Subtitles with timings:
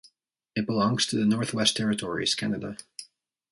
[0.55, 2.75] It belongs to the Northwest Territories, Canada.